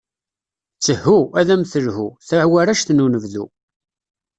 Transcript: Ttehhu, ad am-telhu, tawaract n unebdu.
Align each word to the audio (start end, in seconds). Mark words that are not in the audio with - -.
Ttehhu, 0.77 1.19
ad 1.39 1.49
am-telhu, 1.53 2.07
tawaract 2.27 2.89
n 2.91 3.03
unebdu. 3.05 3.45